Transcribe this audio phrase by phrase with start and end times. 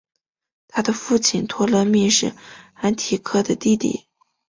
[0.67, 2.33] 他的父亲托勒密是
[2.73, 4.07] 安提柯的弟弟。